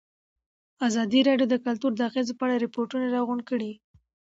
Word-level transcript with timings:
ازادي 0.87 1.19
راډیو 1.29 1.47
د 1.51 1.55
کلتور 1.65 1.91
د 1.95 2.01
اغېزو 2.09 2.33
په 2.37 2.43
اړه 2.45 2.55
ریپوټونه 2.63 3.05
راغونډ 3.15 3.41
کړي. 3.49 3.71